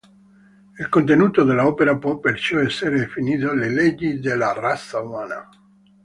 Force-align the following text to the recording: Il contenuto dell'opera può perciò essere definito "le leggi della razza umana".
Il 0.79 0.89
contenuto 0.89 1.43
dell'opera 1.43 1.95
può 1.95 2.17
perciò 2.17 2.57
essere 2.57 2.97
definito 2.97 3.53
"le 3.53 3.69
leggi 3.69 4.19
della 4.19 4.51
razza 4.51 4.99
umana". 4.99 5.47